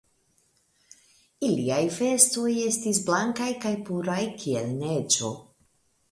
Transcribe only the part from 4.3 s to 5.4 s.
kiel neĝo.